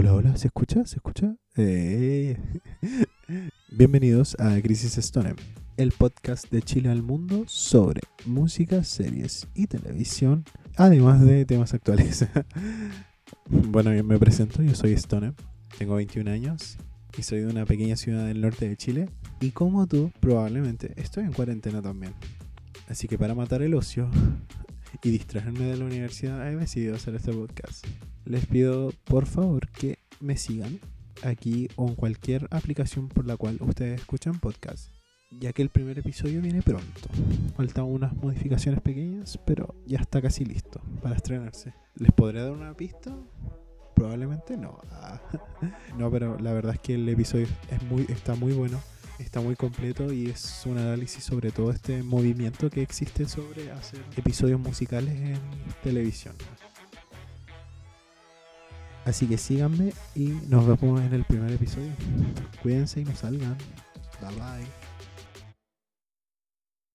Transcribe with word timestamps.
Hola, 0.00 0.14
hola, 0.14 0.36
¿se 0.38 0.46
escucha? 0.46 0.86
¿Se 0.86 0.96
escucha? 0.96 1.36
Eh. 1.58 2.34
Bienvenidos 3.70 4.34
a 4.40 4.58
Crisis 4.62 4.96
Stone, 4.96 5.34
el 5.76 5.92
podcast 5.92 6.50
de 6.50 6.62
Chile 6.62 6.88
al 6.88 7.02
mundo 7.02 7.44
sobre 7.46 8.00
música, 8.24 8.82
series 8.82 9.46
y 9.54 9.66
televisión, 9.66 10.46
además 10.76 11.20
de 11.20 11.44
temas 11.44 11.74
actuales. 11.74 12.26
bueno, 13.50 13.92
yo 13.94 14.02
me 14.02 14.18
presento, 14.18 14.62
yo 14.62 14.74
soy 14.74 14.94
Stone, 14.94 15.34
tengo 15.76 15.96
21 15.96 16.30
años 16.30 16.78
y 17.18 17.22
soy 17.22 17.40
de 17.40 17.48
una 17.48 17.66
pequeña 17.66 17.96
ciudad 17.96 18.26
del 18.26 18.40
norte 18.40 18.70
de 18.70 18.78
Chile. 18.78 19.10
Y 19.42 19.50
como 19.50 19.86
tú, 19.86 20.12
probablemente 20.18 20.94
estoy 20.96 21.24
en 21.24 21.34
cuarentena 21.34 21.82
también. 21.82 22.14
Así 22.88 23.06
que 23.06 23.18
para 23.18 23.34
matar 23.34 23.60
el 23.60 23.74
ocio 23.74 24.10
y 25.02 25.10
distraerme 25.10 25.64
de 25.64 25.76
la 25.76 25.84
universidad, 25.84 26.50
he 26.50 26.56
decidido 26.56 26.96
hacer 26.96 27.14
este 27.14 27.32
podcast. 27.32 27.86
Les 28.24 28.46
pido 28.46 28.92
por 29.04 29.26
favor 29.26 29.68
que 29.68 29.98
me 30.20 30.36
sigan 30.36 30.78
aquí 31.22 31.68
o 31.76 31.88
en 31.88 31.94
cualquier 31.94 32.46
aplicación 32.50 33.08
por 33.08 33.26
la 33.26 33.36
cual 33.36 33.56
ustedes 33.60 34.00
escuchan 34.00 34.38
podcast, 34.38 34.90
ya 35.30 35.52
que 35.52 35.62
el 35.62 35.70
primer 35.70 35.98
episodio 35.98 36.40
viene 36.40 36.62
pronto. 36.62 37.08
Faltan 37.56 37.84
unas 37.84 38.14
modificaciones 38.14 38.80
pequeñas, 38.80 39.38
pero 39.46 39.74
ya 39.86 39.98
está 39.98 40.20
casi 40.20 40.44
listo 40.44 40.80
para 41.02 41.16
estrenarse. 41.16 41.74
¿Les 41.96 42.12
podré 42.12 42.42
dar 42.42 42.52
una 42.52 42.74
pista? 42.74 43.16
Probablemente 43.94 44.56
no. 44.56 44.78
No, 45.98 46.10
pero 46.10 46.38
la 46.38 46.52
verdad 46.54 46.74
es 46.74 46.80
que 46.80 46.94
el 46.94 47.08
episodio 47.08 47.46
es 47.70 47.82
muy, 47.82 48.06
está 48.08 48.34
muy 48.34 48.52
bueno, 48.52 48.80
está 49.20 49.40
muy 49.40 49.56
completo 49.56 50.12
y 50.12 50.30
es 50.30 50.62
un 50.66 50.78
análisis 50.78 51.24
sobre 51.24 51.50
todo 51.50 51.70
este 51.70 52.02
movimiento 52.02 52.70
que 52.70 52.82
existe 52.82 53.28
sobre 53.28 53.70
hacer 53.72 54.00
episodios 54.16 54.60
musicales 54.60 55.14
en 55.14 55.38
televisión. 55.82 56.34
Así 59.04 59.26
que 59.26 59.38
síganme 59.38 59.92
y 60.14 60.28
nos 60.48 60.66
vemos 60.66 61.00
en 61.00 61.12
el 61.14 61.24
primer 61.24 61.52
episodio. 61.52 61.92
Cuídense 62.62 63.00
y 63.00 63.04
no 63.04 63.14
salgan. 63.16 63.56
Bye 64.20 64.34
bye. 64.36 64.89